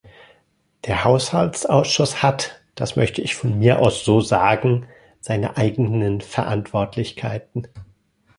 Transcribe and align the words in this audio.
Der 0.87 1.03
Haushaltsausschuss 1.03 2.23
hat, 2.23 2.59
das 2.73 2.95
möchte 2.95 3.21
ich 3.21 3.35
von 3.35 3.59
mir 3.59 3.77
aus 3.77 4.03
so 4.03 4.19
sagen, 4.19 4.87
seine 5.19 5.57
eigenen 5.57 6.21
Verantwortlichkeiten. 6.21 7.67